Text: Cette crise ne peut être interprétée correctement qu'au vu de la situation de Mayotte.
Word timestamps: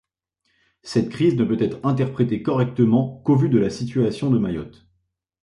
Cette 0.81 1.09
crise 1.09 1.35
ne 1.35 1.43
peut 1.43 1.61
être 1.61 1.77
interprétée 1.85 2.41
correctement 2.41 3.19
qu'au 3.23 3.35
vu 3.35 3.49
de 3.49 3.59
la 3.59 3.69
situation 3.69 4.31
de 4.31 4.39
Mayotte. 4.39 4.87